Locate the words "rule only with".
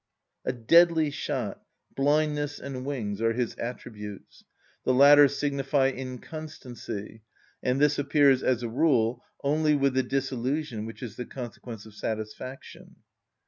8.67-9.93